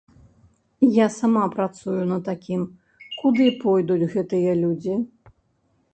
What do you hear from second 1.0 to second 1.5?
сама